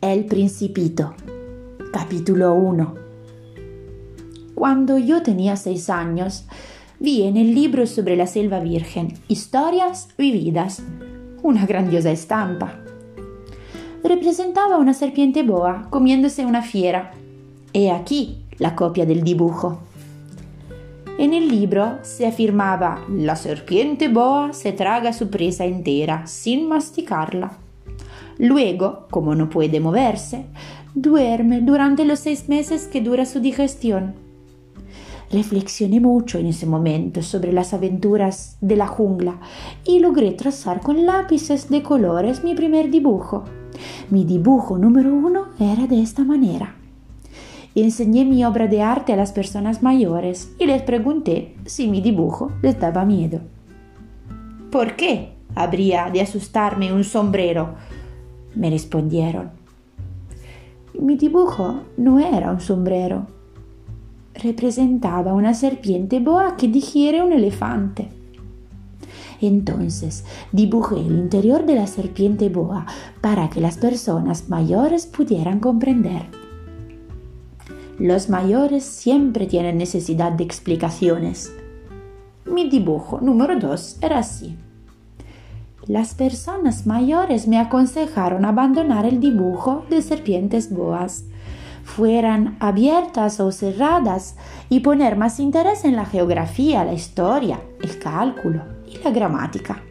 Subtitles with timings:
[0.00, 1.14] Principito,
[1.92, 2.94] capítulo 1.
[4.54, 6.44] Cuando yo tenía seis años,
[7.00, 10.82] vi en el libro sobre la selva virgen Historias vividas,
[11.42, 12.74] una grandiosa estampa.
[14.04, 17.12] Representaba una serpiente boa comiéndose una fiera.
[17.72, 19.80] He aquí la copia del dibujo.
[21.18, 27.58] En el libro se afirmaba la serpiente boa se traga su presa entera sin masticarla.
[28.38, 30.46] Luego, como no puede moverse,
[30.94, 34.14] duerme durante los seis meses que dura su digestión.
[35.30, 39.40] Reflexioné mucho en ese momento sobre las aventuras de la jungla
[39.84, 43.44] y logré trazar con lápices de colores mi primer dibujo.
[44.10, 46.76] Mi dibujo número uno era de esta manera.
[47.74, 52.50] Enseñé mi obra de arte a las personas mayores y les pregunté si mi dibujo
[52.62, 53.40] les daba miedo.
[54.70, 57.74] ¿Por qué habría de asustarme un sombrero?
[58.54, 59.50] Me respondieron.
[60.98, 63.26] Mi dibujo no era un sombrero,
[64.34, 68.08] representaba una serpiente boa que digiere un elefante.
[69.40, 72.86] Entonces dibujé el interior de la serpiente boa
[73.20, 76.26] para que las personas mayores pudieran comprender.
[77.98, 81.52] Los mayores siempre tienen necesidad de explicaciones.
[82.46, 84.56] Mi dibujo número 2 era así.
[85.88, 91.24] Las personas mayores me aconsejaron abandonar el dibujo de serpientes boas,
[91.82, 94.36] fueran abiertas o cerradas,
[94.68, 99.82] y poner más interés en la geografía, la historia, el cálculo y la gramática.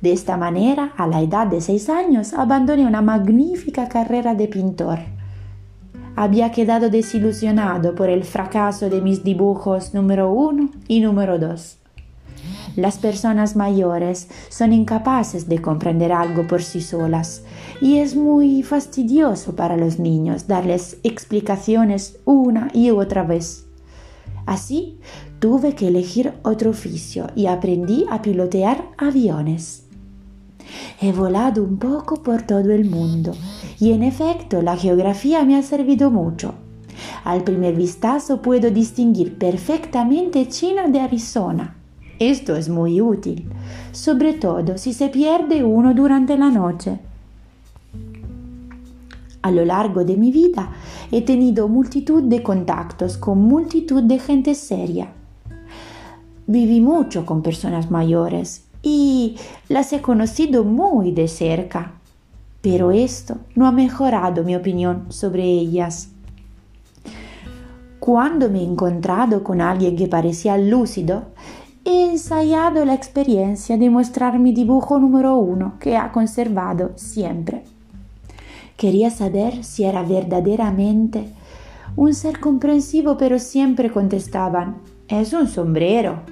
[0.00, 5.00] De esta manera, a la edad de seis años, abandoné una magnífica carrera de pintor.
[6.16, 11.83] Había quedado desilusionado por el fracaso de mis dibujos número uno y número dos
[12.76, 17.42] las personas mayores son incapaces de comprender algo por sí solas
[17.80, 23.66] y es muy fastidioso para los niños darles explicaciones una y otra vez.
[24.46, 24.98] Así
[25.38, 29.84] tuve que elegir otro oficio y aprendí a pilotear aviones.
[31.00, 33.32] He volado un poco por todo el mundo
[33.78, 36.54] y en efecto la geografía me ha servido mucho.
[37.24, 41.83] Al primer vistazo puedo distinguir perfectamente China de Arizona
[42.30, 43.48] esto es muy útil,
[43.92, 46.98] sobre todo si se pierde uno durante la noche.
[49.42, 50.72] A lo largo de mi vida
[51.12, 55.12] he tenido multitud de contactos con multitud de gente seria.
[56.46, 59.36] Viví mucho con personas mayores y
[59.68, 61.92] las he conocido muy de cerca,
[62.62, 66.08] pero esto no ha mejorado mi opinión sobre ellas.
[68.00, 71.33] Cuando me he encontrado con alguien que parecía lúcido,
[71.84, 77.64] he ensayado la experiencia de mostrar mi dibujo número uno que ha conservado siempre.
[78.76, 81.28] Quería saber si era verdaderamente
[81.96, 84.78] un ser comprensivo, pero siempre contestaban,
[85.08, 86.22] es un sombrero.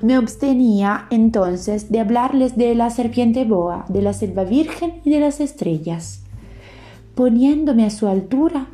[0.00, 5.20] Me abstenía entonces de hablarles de la serpiente boa, de la selva virgen y de
[5.20, 6.22] las estrellas.
[7.14, 8.66] Poniéndome a su altura,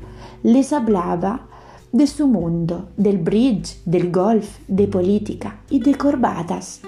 [0.42, 1.47] les hablaba
[1.92, 6.80] de su mundo, del bridge, del golf, de política y de corbatas.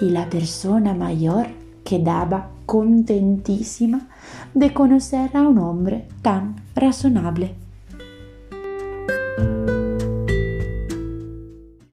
[0.00, 1.46] Y la persona mayor
[1.84, 4.08] quedaba contentísima
[4.54, 7.54] de conocer a un hombre tan razonable.